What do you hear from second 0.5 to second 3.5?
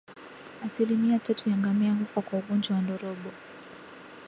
Asilimia tatu ya ngamia hufa kwa ugonjwa wa ndorobo